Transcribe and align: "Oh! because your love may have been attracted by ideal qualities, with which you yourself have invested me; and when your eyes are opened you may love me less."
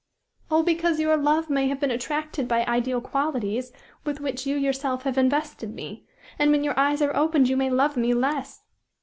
"Oh! 0.49 0.63
because 0.63 0.99
your 0.99 1.15
love 1.15 1.47
may 1.47 1.67
have 1.67 1.79
been 1.79 1.91
attracted 1.91 2.47
by 2.47 2.65
ideal 2.65 3.01
qualities, 3.01 3.71
with 4.03 4.19
which 4.19 4.47
you 4.47 4.57
yourself 4.57 5.03
have 5.03 5.15
invested 5.15 5.75
me; 5.75 6.07
and 6.39 6.49
when 6.49 6.63
your 6.63 6.73
eyes 6.79 7.03
are 7.03 7.15
opened 7.15 7.47
you 7.47 7.55
may 7.55 7.69
love 7.69 7.95
me 7.95 8.15
less." 8.15 8.63